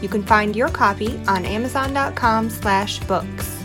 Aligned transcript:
you 0.03 0.09
can 0.09 0.21
find 0.21 0.53
your 0.53 0.67
copy 0.67 1.17
on 1.29 1.45
amazon.com 1.45 2.49
slash 2.49 2.99
books. 2.99 3.63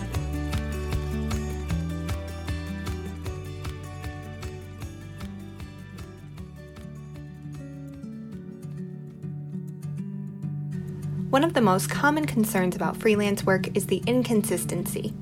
One 11.31 11.43
of 11.43 11.55
the 11.55 11.61
most 11.61 11.91
common 11.91 12.25
concerns 12.25 12.77
about 12.77 12.97
freelance 12.97 13.45
work 13.45 13.77
is 13.77 13.87
the 13.87 14.03
inconsistency. 14.07 15.13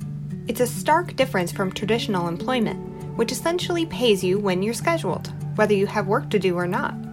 It's 0.48 0.60
a 0.60 0.66
stark 0.66 1.16
difference 1.16 1.50
from 1.50 1.72
traditional 1.72 2.28
employment, 2.28 2.78
which 3.16 3.32
essentially 3.32 3.86
pays 3.86 4.22
you 4.22 4.38
when 4.38 4.62
you're 4.62 4.74
scheduled, 4.74 5.32
whether 5.56 5.74
you 5.74 5.86
have 5.86 6.06
work 6.06 6.28
to 6.30 6.38
do 6.38 6.56
or 6.56 6.66
not. 6.66 7.05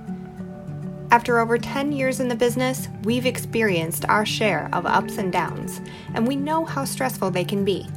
After 1.13 1.37
over 1.37 1.59
10 1.59 1.91
years 1.91 2.19
in 2.19 2.27
the 2.27 2.35
business, 2.35 2.89
we've 3.03 3.27
experienced 3.27 4.03
our 4.05 4.25
share 4.25 4.67
of 4.73 4.87
ups 4.87 5.19
and 5.19 5.31
downs, 5.31 5.79
and 6.15 6.27
we 6.27 6.35
know 6.35 6.65
how 6.65 6.85
stressful 6.85 7.29
they 7.29 7.45
can 7.45 7.63
be. 7.63 7.87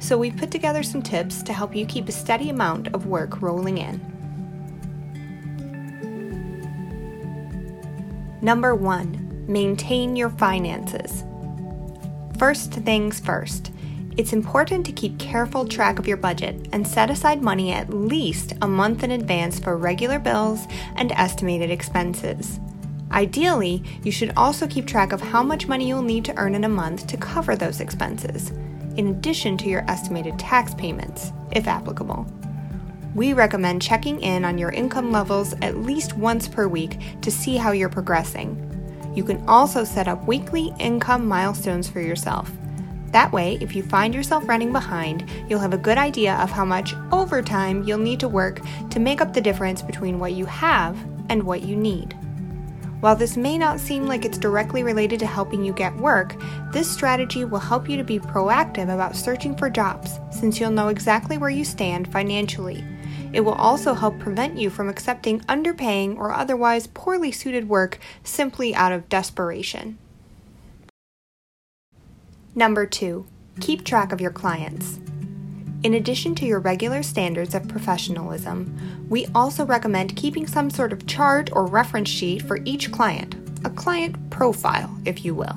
So 0.00 0.18
we've 0.18 0.36
put 0.36 0.50
together 0.50 0.82
some 0.82 1.00
tips 1.00 1.42
to 1.44 1.54
help 1.54 1.74
you 1.74 1.86
keep 1.86 2.10
a 2.10 2.12
steady 2.12 2.50
amount 2.50 2.88
of 2.88 3.06
work 3.06 3.40
rolling 3.40 3.78
in. 3.78 3.98
Number 8.42 8.74
one, 8.74 9.46
maintain 9.48 10.14
your 10.14 10.28
finances. 10.28 11.24
First 12.38 12.70
things 12.74 13.18
first, 13.18 13.72
it's 14.18 14.32
important 14.32 14.84
to 14.84 14.90
keep 14.90 15.16
careful 15.16 15.64
track 15.64 16.00
of 16.00 16.08
your 16.08 16.16
budget 16.16 16.66
and 16.72 16.86
set 16.86 17.08
aside 17.08 17.40
money 17.40 17.72
at 17.72 17.94
least 17.94 18.52
a 18.62 18.66
month 18.66 19.04
in 19.04 19.12
advance 19.12 19.60
for 19.60 19.76
regular 19.76 20.18
bills 20.18 20.66
and 20.96 21.12
estimated 21.12 21.70
expenses. 21.70 22.58
Ideally, 23.12 23.84
you 24.02 24.10
should 24.10 24.32
also 24.36 24.66
keep 24.66 24.88
track 24.88 25.12
of 25.12 25.20
how 25.20 25.44
much 25.44 25.68
money 25.68 25.86
you'll 25.86 26.02
need 26.02 26.24
to 26.24 26.36
earn 26.36 26.56
in 26.56 26.64
a 26.64 26.68
month 26.68 27.06
to 27.06 27.16
cover 27.16 27.54
those 27.54 27.80
expenses, 27.80 28.50
in 28.96 29.06
addition 29.06 29.56
to 29.58 29.68
your 29.68 29.88
estimated 29.88 30.36
tax 30.36 30.74
payments, 30.74 31.30
if 31.52 31.68
applicable. 31.68 32.26
We 33.14 33.34
recommend 33.34 33.80
checking 33.80 34.20
in 34.20 34.44
on 34.44 34.58
your 34.58 34.72
income 34.72 35.12
levels 35.12 35.54
at 35.62 35.76
least 35.76 36.16
once 36.16 36.48
per 36.48 36.66
week 36.66 36.98
to 37.22 37.30
see 37.30 37.56
how 37.56 37.70
you're 37.70 37.88
progressing. 37.88 38.64
You 39.14 39.22
can 39.22 39.48
also 39.48 39.84
set 39.84 40.08
up 40.08 40.26
weekly 40.26 40.74
income 40.80 41.24
milestones 41.24 41.88
for 41.88 42.00
yourself. 42.00 42.50
That 43.12 43.32
way, 43.32 43.58
if 43.60 43.74
you 43.74 43.82
find 43.82 44.14
yourself 44.14 44.46
running 44.46 44.72
behind, 44.72 45.28
you'll 45.48 45.60
have 45.60 45.72
a 45.72 45.78
good 45.78 45.96
idea 45.96 46.34
of 46.36 46.50
how 46.50 46.64
much 46.64 46.94
overtime 47.10 47.82
you'll 47.84 47.98
need 47.98 48.20
to 48.20 48.28
work 48.28 48.60
to 48.90 49.00
make 49.00 49.20
up 49.20 49.32
the 49.32 49.40
difference 49.40 49.80
between 49.80 50.18
what 50.18 50.32
you 50.32 50.44
have 50.44 50.96
and 51.30 51.42
what 51.42 51.62
you 51.62 51.74
need. 51.74 52.14
While 53.00 53.14
this 53.14 53.36
may 53.36 53.56
not 53.56 53.78
seem 53.78 54.06
like 54.06 54.24
it's 54.24 54.38
directly 54.38 54.82
related 54.82 55.20
to 55.20 55.26
helping 55.26 55.64
you 55.64 55.72
get 55.72 55.96
work, 55.96 56.34
this 56.72 56.90
strategy 56.90 57.44
will 57.44 57.60
help 57.60 57.88
you 57.88 57.96
to 57.96 58.02
be 58.02 58.18
proactive 58.18 58.92
about 58.92 59.14
searching 59.14 59.56
for 59.56 59.70
jobs 59.70 60.18
since 60.30 60.58
you'll 60.58 60.72
know 60.72 60.88
exactly 60.88 61.38
where 61.38 61.48
you 61.48 61.64
stand 61.64 62.10
financially. 62.10 62.84
It 63.32 63.40
will 63.40 63.52
also 63.52 63.94
help 63.94 64.18
prevent 64.18 64.58
you 64.58 64.68
from 64.68 64.88
accepting 64.88 65.40
underpaying 65.42 66.16
or 66.16 66.32
otherwise 66.32 66.88
poorly 66.88 67.30
suited 67.30 67.68
work 67.68 68.00
simply 68.24 68.74
out 68.74 68.92
of 68.92 69.08
desperation. 69.08 69.98
Number 72.58 72.86
two, 72.86 73.24
keep 73.60 73.84
track 73.84 74.10
of 74.10 74.20
your 74.20 74.32
clients. 74.32 74.98
In 75.84 75.94
addition 75.94 76.34
to 76.34 76.44
your 76.44 76.58
regular 76.58 77.04
standards 77.04 77.54
of 77.54 77.68
professionalism, 77.68 79.06
we 79.08 79.28
also 79.32 79.64
recommend 79.64 80.16
keeping 80.16 80.44
some 80.44 80.68
sort 80.68 80.92
of 80.92 81.06
chart 81.06 81.50
or 81.52 81.66
reference 81.66 82.08
sheet 82.08 82.42
for 82.42 82.58
each 82.64 82.90
client, 82.90 83.36
a 83.64 83.70
client 83.70 84.30
profile, 84.30 84.92
if 85.04 85.24
you 85.24 85.36
will. 85.36 85.56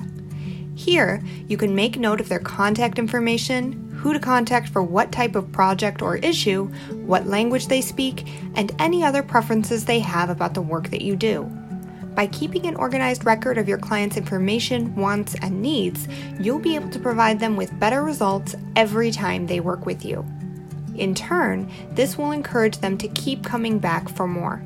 Here, 0.76 1.20
you 1.48 1.56
can 1.56 1.74
make 1.74 1.98
note 1.98 2.20
of 2.20 2.28
their 2.28 2.38
contact 2.38 3.00
information, 3.00 3.90
who 3.96 4.12
to 4.12 4.20
contact 4.20 4.68
for 4.68 4.84
what 4.84 5.10
type 5.10 5.34
of 5.34 5.50
project 5.50 6.02
or 6.02 6.18
issue, 6.18 6.66
what 6.92 7.26
language 7.26 7.66
they 7.66 7.80
speak, 7.80 8.28
and 8.54 8.70
any 8.78 9.02
other 9.02 9.24
preferences 9.24 9.86
they 9.86 9.98
have 9.98 10.30
about 10.30 10.54
the 10.54 10.62
work 10.62 10.90
that 10.90 11.02
you 11.02 11.16
do. 11.16 11.50
By 12.14 12.26
keeping 12.26 12.66
an 12.66 12.76
organized 12.76 13.24
record 13.24 13.56
of 13.56 13.68
your 13.68 13.78
client's 13.78 14.16
information, 14.16 14.94
wants, 14.94 15.34
and 15.36 15.62
needs, 15.62 16.08
you'll 16.38 16.58
be 16.58 16.74
able 16.74 16.90
to 16.90 16.98
provide 16.98 17.40
them 17.40 17.56
with 17.56 17.78
better 17.80 18.02
results 18.02 18.54
every 18.76 19.10
time 19.10 19.46
they 19.46 19.60
work 19.60 19.86
with 19.86 20.04
you. 20.04 20.24
In 20.96 21.14
turn, 21.14 21.70
this 21.92 22.18
will 22.18 22.32
encourage 22.32 22.78
them 22.78 22.98
to 22.98 23.08
keep 23.08 23.42
coming 23.42 23.78
back 23.78 24.08
for 24.10 24.26
more. 24.26 24.62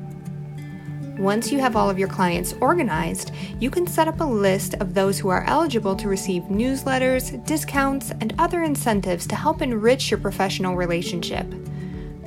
Once 1.17 1.51
you 1.51 1.59
have 1.59 1.75
all 1.75 1.89
of 1.89 1.97
your 1.97 2.07
clients 2.07 2.53
organized, 2.59 3.31
you 3.59 3.71
can 3.71 3.87
set 3.87 4.07
up 4.07 4.19
a 4.19 4.23
list 4.23 4.75
of 4.75 4.93
those 4.93 5.17
who 5.17 5.29
are 5.29 5.45
eligible 5.45 5.95
to 5.95 6.07
receive 6.09 6.43
newsletters, 6.43 7.43
discounts, 7.45 8.11
and 8.21 8.35
other 8.37 8.63
incentives 8.63 9.25
to 9.25 9.35
help 9.35 9.61
enrich 9.61 10.11
your 10.11 10.19
professional 10.19 10.75
relationship. 10.75 11.47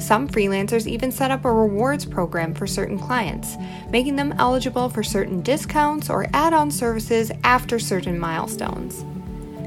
Some 0.01 0.29
freelancers 0.29 0.87
even 0.87 1.13
set 1.13 1.31
up 1.31 1.45
a 1.45 1.53
rewards 1.53 2.07
program 2.07 2.55
for 2.55 2.67
certain 2.67 2.99
clients, 2.99 3.57
making 3.91 4.17
them 4.17 4.35
eligible 4.39 4.89
for 4.89 5.03
certain 5.03 5.43
discounts 5.43 6.09
or 6.09 6.27
add 6.33 6.55
on 6.55 6.71
services 6.71 7.31
after 7.45 7.79
certain 7.79 8.19
milestones. 8.19 9.05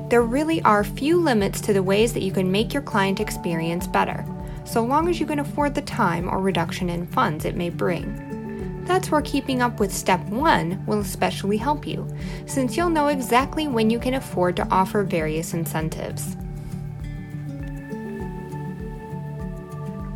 There 0.10 0.24
really 0.24 0.62
are 0.64 0.84
few 0.84 1.20
limits 1.20 1.62
to 1.62 1.74
the 1.74 1.84
ways 1.84 2.14
that 2.14 2.24
you 2.24 2.32
can 2.32 2.52
make 2.52 2.74
your 2.74 2.82
client 2.82 3.20
experience 3.20 3.86
better, 3.86 4.26
so 4.66 4.84
long 4.84 5.08
as 5.08 5.20
you 5.20 5.28
can 5.28 5.40
afford 5.40 5.76
the 5.76 5.82
time 5.84 6.28
or 6.28 6.40
reduction 6.40 6.90
in 6.90 7.06
funds 7.08 7.46
it 7.46 7.56
may 7.56 7.70
bring. 7.70 8.84
That's 8.86 9.12
where 9.12 9.22
keeping 9.22 9.62
up 9.62 9.80
with 9.80 9.94
step 9.94 10.20
one 10.28 10.84
will 10.88 11.00
especially 11.00 11.58
help 11.58 11.88
you, 11.88 12.08
since 12.48 12.76
you'll 12.76 12.90
know 12.90 13.08
exactly 13.08 13.68
when 13.68 13.90
you 13.90 14.00
can 14.00 14.16
afford 14.16 14.56
to 14.58 14.68
offer 14.70 15.04
various 15.04 15.54
incentives. 15.54 16.36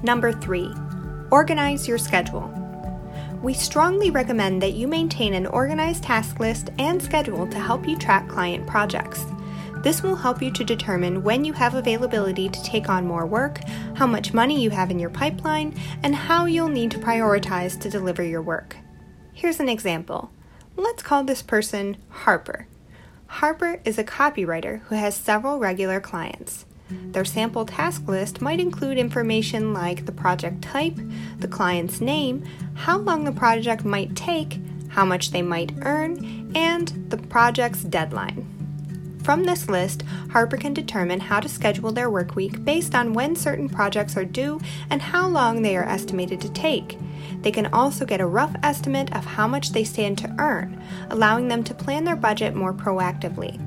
Number 0.04 0.32
three, 0.32 0.72
organize 1.32 1.88
your 1.88 1.98
schedule. 1.98 2.54
We 3.42 3.54
strongly 3.54 4.12
recommend 4.12 4.62
that 4.62 4.74
you 4.74 4.88
maintain 4.88 5.34
an 5.34 5.48
organized 5.48 6.04
task 6.04 6.40
list 6.40 6.70
and 6.80 7.02
schedule 7.02 7.48
to 7.48 7.60
help 7.60 7.88
you 7.88 7.98
track 7.98 8.28
client 8.28 8.68
projects. 8.68 9.26
This 9.84 10.02
will 10.02 10.16
help 10.16 10.42
you 10.42 10.52
to 10.52 10.64
determine 10.64 11.24
when 11.24 11.46
you 11.46 11.54
have 11.54 11.76
availability 11.76 12.50
to 12.50 12.64
take 12.64 12.90
on 12.90 13.08
more 13.08 13.26
work, 13.26 13.62
how 13.96 14.08
much 14.08 14.34
money 14.34 14.62
you 14.62 14.70
have 14.70 14.92
in 14.92 15.00
your 15.00 15.10
pipeline, 15.10 15.80
and 16.04 16.16
how 16.16 16.46
you'll 16.46 16.68
need 16.68 16.92
to 16.92 17.00
prioritize 17.00 17.80
to 17.82 17.90
deliver 17.90 18.24
your 18.24 18.42
work. 18.42 18.76
Here's 19.34 19.60
an 19.60 19.70
example. 19.70 20.32
Let's 20.76 21.04
call 21.04 21.24
this 21.24 21.42
person 21.42 21.98
Harper. 22.10 22.68
Harper 23.28 23.82
is 23.86 23.98
a 23.98 24.04
copywriter 24.04 24.82
who 24.84 24.96
has 24.96 25.16
several 25.16 25.60
regular 25.60 26.00
clients. 26.00 26.66
Their 26.90 27.26
sample 27.26 27.66
task 27.66 28.08
list 28.08 28.42
might 28.42 28.60
include 28.60 28.98
information 28.98 29.74
like 29.74 30.06
the 30.06 30.12
project 30.12 30.62
type, 30.62 30.98
the 31.40 31.48
client's 31.48 32.02
name, 32.02 32.46
how 32.76 32.98
long 32.98 33.24
the 33.24 33.32
project 33.32 33.84
might 33.84 34.16
take, 34.16 34.60
how 34.90 35.06
much 35.06 35.32
they 35.32 35.42
might 35.42 35.74
earn, 35.82 36.52
and 36.56 36.88
the 37.10 37.18
project's 37.18 37.84
deadline. 37.84 38.54
From 39.24 39.44
this 39.44 39.68
list, 39.68 40.04
Harper 40.32 40.56
can 40.56 40.74
determine 40.74 41.20
how 41.20 41.42
to 41.42 41.50
schedule 41.50 41.92
their 41.92 42.10
work 42.10 42.38
week 42.38 42.64
based 42.64 42.96
on 42.96 43.12
when 43.12 43.36
certain 43.36 43.68
projects 43.68 44.16
are 44.16 44.24
due 44.24 44.62
and 44.90 45.02
how 45.02 45.28
long 45.28 45.62
they 45.62 45.76
are 45.76 45.84
estimated 45.84 46.40
to 46.40 46.50
take. 46.54 46.98
They 47.42 47.52
can 47.52 47.66
also 47.68 48.06
get 48.06 48.22
a 48.22 48.26
rough 48.26 48.56
estimate 48.64 49.14
of 49.14 49.26
how 49.26 49.46
much 49.46 49.72
they 49.72 49.84
stand 49.84 50.18
to 50.20 50.34
earn, 50.40 50.82
allowing 51.10 51.50
them 51.50 51.64
to 51.66 51.74
plan 51.74 52.06
their 52.06 52.16
budget 52.16 52.56
more 52.56 52.74
proactively. 52.74 53.62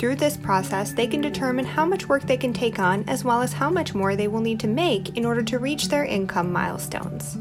Through 0.00 0.16
this 0.16 0.38
process, 0.38 0.94
they 0.94 1.06
can 1.06 1.20
determine 1.20 1.66
how 1.66 1.84
much 1.84 2.08
work 2.08 2.22
they 2.22 2.38
can 2.38 2.54
take 2.54 2.78
on 2.78 3.06
as 3.06 3.22
well 3.22 3.42
as 3.42 3.52
how 3.52 3.68
much 3.68 3.94
more 3.94 4.16
they 4.16 4.28
will 4.28 4.40
need 4.40 4.58
to 4.60 4.66
make 4.66 5.14
in 5.14 5.26
order 5.26 5.42
to 5.42 5.58
reach 5.58 5.88
their 5.88 6.06
income 6.06 6.50
milestones. 6.50 7.36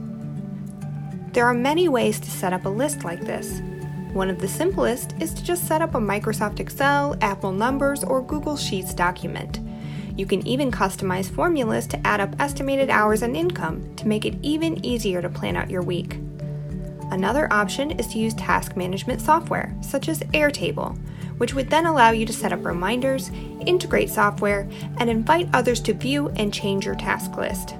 There 1.32 1.46
are 1.46 1.54
many 1.54 1.88
ways 1.88 2.20
to 2.20 2.30
set 2.30 2.52
up 2.52 2.66
a 2.66 2.70
list 2.70 3.06
like 3.06 3.22
this. 3.22 3.62
One 4.12 4.30
of 4.30 4.40
the 4.40 4.48
simplest 4.50 5.16
is 5.22 5.34
to 5.36 5.42
just 5.42 5.68
set 5.68 5.82
up 5.82 5.96
a 5.96 6.00
Microsoft 6.00 6.60
Excel, 6.60 7.16
Apple 7.22 7.54
Numbers, 7.54 8.04
or 8.04 8.22
Google 8.22 8.58
Sheets 8.58 8.94
document. 8.94 9.62
You 10.18 10.26
can 10.26 10.46
even 10.46 10.70
customize 10.70 11.32
formulas 11.32 11.88
to 11.88 12.06
add 12.06 12.20
up 12.20 12.36
estimated 12.42 12.90
hours 12.90 13.22
and 13.22 13.38
income 13.38 13.96
to 13.96 14.06
make 14.06 14.26
it 14.26 14.36
even 14.42 14.86
easier 14.86 15.22
to 15.22 15.30
plan 15.30 15.56
out 15.56 15.70
your 15.70 15.82
week. 15.82 16.20
Another 17.10 17.52
option 17.54 17.92
is 17.92 18.08
to 18.08 18.20
use 18.20 18.34
task 18.34 18.76
management 18.76 19.22
software, 19.22 19.74
such 19.80 20.10
as 20.10 20.20
Airtable, 20.34 21.00
which 21.40 21.54
would 21.54 21.70
then 21.70 21.86
allow 21.86 22.12
you 22.12 22.26
to 22.26 22.34
set 22.34 22.54
up 22.54 22.64
reminders, 22.64 23.32
integrate 23.66 24.10
software, 24.10 24.70
and 24.98 25.10
invite 25.10 25.50
others 25.54 25.80
to 25.80 25.94
view 25.94 26.28
and 26.36 26.54
change 26.54 26.86
your 26.86 26.96
task 26.96 27.36
list. 27.38 27.76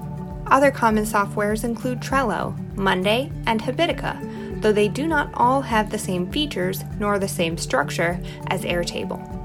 Other 0.46 0.70
common 0.70 1.04
softwares 1.04 1.62
include 1.62 2.00
Trello, 2.00 2.56
Monday, 2.76 3.30
and 3.46 3.60
Habitica, 3.60 4.60
though 4.62 4.72
they 4.72 4.88
do 4.88 5.06
not 5.06 5.30
all 5.34 5.60
have 5.60 5.90
the 5.90 5.98
same 5.98 6.30
features 6.32 6.82
nor 6.98 7.18
the 7.18 7.28
same 7.28 7.56
structure 7.56 8.18
as 8.48 8.62
Airtable. 8.62 9.36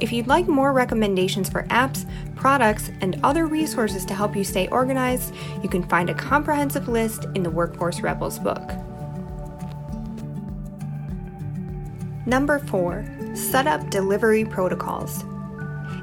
If 0.00 0.12
you'd 0.12 0.26
like 0.26 0.46
more 0.46 0.72
recommendations 0.72 1.48
for 1.48 1.62
apps, 1.64 2.08
products, 2.36 2.90
and 3.00 3.18
other 3.24 3.46
resources 3.46 4.04
to 4.06 4.14
help 4.14 4.36
you 4.36 4.44
stay 4.44 4.68
organized, 4.68 5.34
you 5.62 5.68
can 5.68 5.82
find 5.88 6.10
a 6.10 6.14
comprehensive 6.14 6.88
list 6.88 7.26
in 7.34 7.42
the 7.42 7.50
Workforce 7.50 8.00
Rebels 8.00 8.38
book. 8.38 8.70
Number 12.26 12.58
4. 12.58 13.17
Set 13.38 13.68
up 13.68 13.88
delivery 13.88 14.44
protocols. 14.44 15.24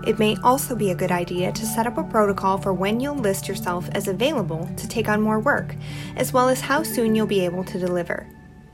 It 0.07 0.17
may 0.17 0.37
also 0.37 0.73
be 0.73 0.89
a 0.89 0.95
good 0.95 1.11
idea 1.11 1.51
to 1.51 1.65
set 1.65 1.85
up 1.85 1.97
a 1.97 2.03
protocol 2.03 2.57
for 2.57 2.73
when 2.73 2.99
you'll 2.99 3.13
list 3.17 3.47
yourself 3.47 3.87
as 3.91 4.07
available 4.07 4.67
to 4.77 4.87
take 4.87 5.09
on 5.09 5.21
more 5.21 5.39
work, 5.39 5.75
as 6.15 6.31
well 6.31 6.47
as 6.47 6.61
how 6.61 6.81
soon 6.81 7.13
you'll 7.13 7.27
be 7.27 7.45
able 7.45 7.63
to 7.65 7.77
deliver. 7.77 8.25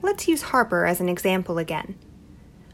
Let's 0.04 0.28
use 0.28 0.44
Harper 0.44 0.86
as 0.86 1.02
an 1.02 1.10
example 1.10 1.58
again. 1.58 1.96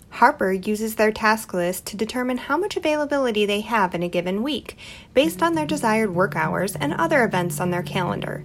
Harper 0.09 0.51
uses 0.51 0.95
their 0.95 1.11
task 1.11 1.53
list 1.53 1.85
to 1.87 1.97
determine 1.97 2.37
how 2.37 2.57
much 2.57 2.77
availability 2.77 3.45
they 3.45 3.61
have 3.61 3.95
in 3.95 4.03
a 4.03 4.09
given 4.09 4.43
week, 4.43 4.77
based 5.13 5.41
on 5.41 5.53
their 5.55 5.65
desired 5.65 6.13
work 6.13 6.35
hours 6.35 6.75
and 6.75 6.93
other 6.93 7.23
events 7.23 7.59
on 7.59 7.71
their 7.71 7.83
calendar. 7.83 8.43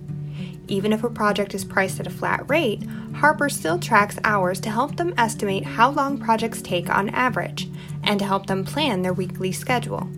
Even 0.73 0.95
if 0.95 1.05
a 1.05 1.11
project 1.11 1.55
is 1.55 1.67
priced 1.67 2.01
at 2.01 2.07
a 2.07 2.11
flat 2.11 2.49
rate, 2.49 2.83
Harper 3.17 3.51
still 3.51 3.79
tracks 3.79 4.17
hours 4.25 4.59
to 4.61 4.71
help 4.71 4.97
them 4.97 5.13
estimate 5.19 5.67
how 5.67 5.91
long 5.91 6.17
projects 6.17 6.63
take 6.63 6.89
on 6.89 7.11
average 7.11 7.69
and 8.05 8.19
to 8.19 8.25
help 8.25 8.47
them 8.47 8.65
plan 8.65 9.03
their 9.03 9.13
weekly 9.13 9.53
schedule. 9.53 10.09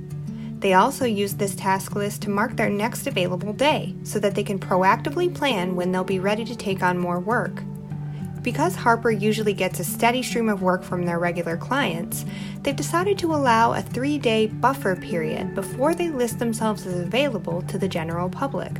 They 0.60 0.74
also 0.74 1.06
use 1.06 1.34
this 1.34 1.56
task 1.56 1.96
list 1.96 2.22
to 2.22 2.30
mark 2.30 2.54
their 2.54 2.70
next 2.70 3.08
available 3.08 3.52
day 3.52 3.96
so 4.04 4.20
that 4.20 4.36
they 4.36 4.44
can 4.44 4.60
proactively 4.60 5.34
plan 5.34 5.74
when 5.74 5.90
they'll 5.90 6.04
be 6.04 6.20
ready 6.20 6.44
to 6.44 6.54
take 6.54 6.84
on 6.84 6.98
more 6.98 7.18
work. 7.18 7.60
Because 8.42 8.76
Harper 8.76 9.10
usually 9.10 9.54
gets 9.54 9.80
a 9.80 9.84
steady 9.84 10.22
stream 10.22 10.48
of 10.48 10.62
work 10.62 10.84
from 10.84 11.04
their 11.04 11.18
regular 11.18 11.56
clients, 11.56 12.24
they've 12.62 12.76
decided 12.76 13.18
to 13.18 13.34
allow 13.34 13.72
a 13.72 13.82
three 13.82 14.18
day 14.18 14.46
buffer 14.46 14.94
period 14.94 15.56
before 15.56 15.96
they 15.96 16.10
list 16.10 16.38
themselves 16.38 16.86
as 16.86 17.00
available 17.00 17.62
to 17.62 17.76
the 17.76 17.88
general 17.88 18.30
public. 18.30 18.70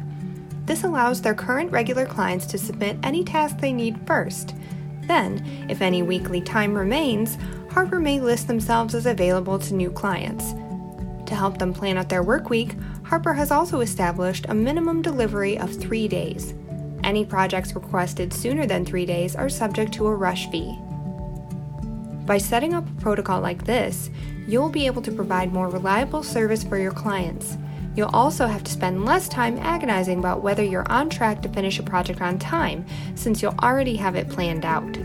This 0.67 0.85
allows 0.85 1.21
their 1.21 1.35
current 1.35 1.71
regular 1.71 2.07
clients 2.07 2.47
to 2.47 2.59
submit 2.59 2.97
any 3.03 3.25
task 3.25 3.59
they 3.59 3.73
need 3.73 4.07
first. 4.07 4.55
Then, 5.03 5.67
if 5.69 5.83
any 5.83 6.03
weekly 6.03 6.41
time 6.41 6.75
remains, 6.75 7.37
Harper 7.71 8.01
may 8.01 8.21
list 8.21 8.47
themselves 8.47 8.95
as 8.95 9.07
available 9.07 9.59
to 9.59 9.75
new 9.75 9.91
clients. 9.91 10.53
To 11.27 11.35
help 11.35 11.59
them 11.59 11.75
plan 11.75 11.99
out 11.99 12.09
their 12.09 12.23
work 12.23 12.51
week, 12.51 12.77
Harper 13.05 13.35
has 13.35 13.51
also 13.51 13.81
established 13.81 14.47
a 14.49 14.55
minimum 14.55 15.03
delivery 15.03 15.59
of 15.59 15.75
three 15.75 16.09
days. 16.09 16.55
Any 17.03 17.25
projects 17.25 17.75
requested 17.75 18.33
sooner 18.33 18.67
than 18.67 18.85
three 18.85 19.05
days 19.05 19.37
are 19.37 19.49
subject 19.49 19.93
to 19.95 20.07
a 20.07 20.15
rush 20.15 20.51
fee. 20.51 20.79
By 22.25 22.39
setting 22.39 22.73
up 22.73 22.89
a 22.89 23.01
protocol 23.03 23.43
like 23.43 23.65
this, 23.65 24.09
you'll 24.47 24.71
be 24.71 24.87
able 24.87 25.03
to 25.03 25.13
provide 25.13 25.53
more 25.53 25.69
reliable 25.69 26.23
service 26.23 26.65
for 26.65 26.79
your 26.79 26.93
clients. 26.93 27.59
You'll 27.97 28.11
also 28.13 28.47
have 28.47 28.65
to 28.65 28.73
spend 28.73 29.05
less 29.05 29.29
time 29.29 29.59
agonizing 29.59 30.19
about 30.19 30.43
whether 30.43 30.65
you're 30.65 30.91
on 30.91 31.09
track 31.09 31.43
to 31.43 31.49
finish 31.49 31.79
a 31.79 31.83
project 31.83 32.21
on 32.21 32.39
time, 32.39 32.85
since 33.15 33.41
you'll 33.41 33.59
already 33.63 33.97
have 33.97 34.17
it 34.17 34.29
planned 34.29 34.65
out. 34.65 34.99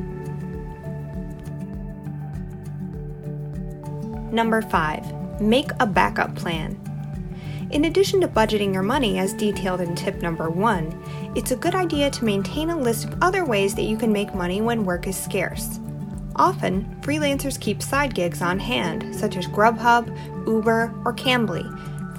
Number 4.33 4.61
5. 4.61 5.41
Make 5.41 5.69
a 5.79 5.85
backup 5.85 6.35
plan. 6.35 6.79
In 7.71 7.85
addition 7.85 8.19
to 8.21 8.27
budgeting 8.27 8.73
your 8.73 8.81
money 8.81 9.19
as 9.19 9.33
detailed 9.33 9.81
in 9.81 9.93
tip 9.93 10.23
number 10.23 10.49
one, 10.49 10.99
it's 11.35 11.51
a 11.51 11.55
good 11.55 11.75
idea 11.75 12.09
to 12.09 12.25
maintain 12.25 12.71
a 12.71 12.77
list 12.77 13.05
of 13.05 13.15
other 13.21 13.45
ways 13.45 13.75
that 13.75 13.83
you 13.83 13.95
can 13.95 14.11
make 14.11 14.33
money 14.33 14.61
when 14.61 14.85
work 14.85 15.05
is 15.05 15.15
scarce. 15.15 15.79
Often, 16.35 16.85
freelancers 17.01 17.59
keep 17.59 17.83
side 17.83 18.15
gigs 18.15 18.41
on 18.41 18.57
hand, 18.57 19.15
such 19.15 19.37
as 19.37 19.45
Grubhub, 19.45 20.07
Uber, 20.47 20.93
or 21.05 21.13
Cambly, 21.13 21.67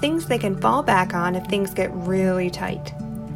things 0.01 0.25
they 0.25 0.37
can 0.37 0.59
fall 0.59 0.83
back 0.83 1.13
on 1.13 1.35
if 1.35 1.45
things 1.45 1.73
get 1.73 1.93
really 1.93 2.49
tight. 2.49 2.93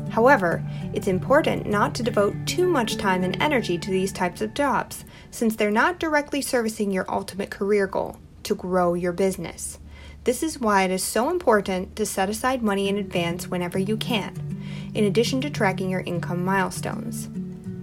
However, 0.09 0.63
it's 0.93 1.07
important 1.07 1.67
not 1.67 1.93
to 1.95 2.03
devote 2.03 2.35
too 2.45 2.67
much 2.67 2.97
time 2.97 3.23
and 3.23 3.41
energy 3.41 3.77
to 3.77 3.91
these 3.91 4.11
types 4.11 4.41
of 4.41 4.53
jobs, 4.53 5.05
since 5.29 5.55
they're 5.55 5.71
not 5.71 5.99
directly 5.99 6.41
servicing 6.41 6.91
your 6.91 7.05
ultimate 7.09 7.49
career 7.49 7.85
goal 7.85 8.17
to 8.43 8.55
grow 8.55 8.93
your 8.93 9.11
business. 9.11 9.77
This 10.23 10.41
is 10.41 10.59
why 10.59 10.83
it 10.83 10.91
is 10.91 11.03
so 11.03 11.29
important 11.29 11.95
to 11.97 12.05
set 12.05 12.29
aside 12.29 12.63
money 12.63 12.89
in 12.89 12.97
advance 12.97 13.47
whenever 13.47 13.77
you 13.77 13.95
can, 13.97 14.63
in 14.93 15.03
addition 15.03 15.41
to 15.41 15.49
tracking 15.49 15.89
your 15.89 16.01
income 16.01 16.43
milestones. 16.43 17.29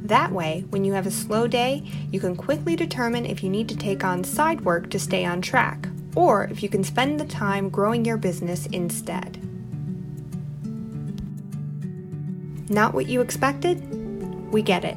That 0.05 0.33
way, 0.33 0.65
when 0.71 0.85
you 0.85 0.95
have 0.95 1.07
a 1.07 1.11
slow 1.13 1.47
day, 1.47 1.85
you 2.11 2.19
can 2.19 2.35
quickly 2.35 2.75
determine 2.75 3.27
if 3.27 3.45
you 3.45 3.51
need 3.51 3.69
to 3.69 3.77
take 3.77 4.03
on 4.03 4.25
side 4.25 4.63
work 4.63 4.91
to 4.91 4.99
stay 4.99 5.25
on 5.25 5.41
track, 5.41 5.87
or 6.15 6.45
if 6.45 6.63
you 6.63 6.69
can 6.69 6.85
spend 6.85 7.19
the 7.19 7.25
time 7.25 7.69
growing 7.69 8.05
your 8.05 8.17
business 8.17 8.67
instead. 8.67 9.39
Not 12.69 12.95
what 12.95 13.07
you 13.07 13.21
expected? 13.21 14.53
We 14.53 14.63
get 14.63 14.85
it. 14.85 14.97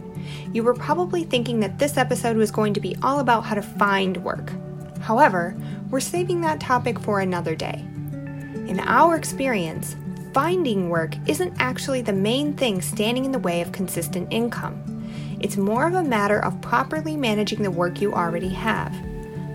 You 0.53 0.63
were 0.63 0.73
probably 0.73 1.23
thinking 1.23 1.59
that 1.59 1.79
this 1.79 1.97
episode 1.97 2.38
was 2.38 2.51
going 2.51 2.73
to 2.73 2.79
be 2.79 2.95
all 3.03 3.19
about 3.19 3.45
how 3.45 3.56
to 3.56 3.62
find 3.62 4.17
work. 4.17 4.51
However, 5.01 5.56
we're 5.89 6.00
saving 6.00 6.41
that 6.41 6.59
topic 6.59 7.00
for 7.00 7.19
another 7.19 7.56
day. 7.56 7.85
In 8.68 8.79
our 8.79 9.15
experience, 9.15 9.95
finding 10.33 10.89
work 10.89 11.15
isn't 11.27 11.53
actually 11.59 12.01
the 12.01 12.13
main 12.13 12.53
thing 12.53 12.81
standing 12.81 13.25
in 13.25 13.31
the 13.31 13.39
way 13.39 13.61
of 13.61 13.71
consistent 13.71 14.27
income. 14.31 14.81
It's 15.39 15.57
more 15.57 15.88
of 15.88 15.94
a 15.94 16.03
matter 16.03 16.44
of 16.44 16.59
properly 16.61 17.15
managing 17.15 17.61
the 17.61 17.71
work 17.71 18.01
you 18.01 18.13
already 18.13 18.50
have. 18.50 18.95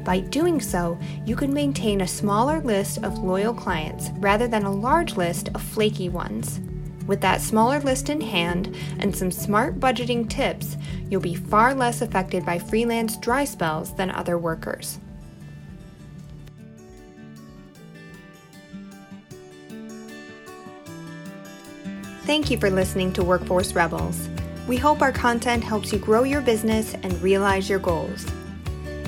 By 0.04 0.20
doing 0.20 0.60
so, 0.60 0.98
you 1.26 1.36
can 1.36 1.52
maintain 1.52 2.00
a 2.00 2.08
smaller 2.08 2.60
list 2.60 3.04
of 3.04 3.18
loyal 3.18 3.52
clients 3.52 4.10
rather 4.16 4.48
than 4.48 4.64
a 4.64 4.72
large 4.72 5.16
list 5.16 5.48
of 5.54 5.62
flaky 5.62 6.08
ones. 6.08 6.60
With 7.06 7.20
that 7.20 7.40
smaller 7.40 7.80
list 7.80 8.08
in 8.08 8.20
hand 8.20 8.76
and 8.98 9.14
some 9.14 9.30
smart 9.30 9.80
budgeting 9.80 10.28
tips, 10.28 10.76
you'll 11.08 11.20
be 11.20 11.34
far 11.34 11.74
less 11.74 12.02
affected 12.02 12.46
by 12.46 12.58
freelance 12.58 13.16
dry 13.16 13.44
spells 13.44 13.94
than 13.94 14.10
other 14.10 14.38
workers. 14.38 14.98
Thank 22.24 22.50
you 22.50 22.58
for 22.58 22.70
listening 22.70 23.12
to 23.14 23.24
Workforce 23.24 23.72
Rebels. 23.74 24.28
We 24.68 24.76
hope 24.76 25.02
our 25.02 25.10
content 25.10 25.64
helps 25.64 25.92
you 25.92 25.98
grow 25.98 26.22
your 26.22 26.40
business 26.40 26.94
and 26.94 27.20
realize 27.20 27.68
your 27.68 27.80
goals. 27.80 28.24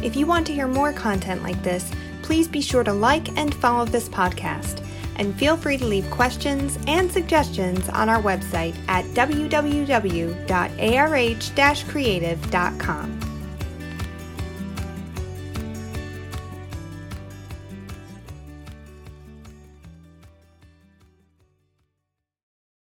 If 0.02 0.16
you 0.16 0.26
want 0.26 0.46
to 0.48 0.52
hear 0.52 0.66
more 0.66 0.92
content 0.92 1.42
like 1.42 1.62
this, 1.62 1.90
please 2.22 2.48
be 2.48 2.60
sure 2.60 2.84
to 2.84 2.92
like 2.92 3.36
and 3.38 3.54
follow 3.54 3.84
this 3.84 4.08
podcast. 4.08 4.84
And 5.16 5.38
feel 5.38 5.56
free 5.56 5.76
to 5.76 5.84
leave 5.84 6.10
questions 6.10 6.78
and 6.86 7.10
suggestions 7.10 7.88
on 7.90 8.08
our 8.08 8.20
website 8.22 8.74
at 8.88 9.04
www.arh 9.06 10.42
creative.com. 11.88 13.21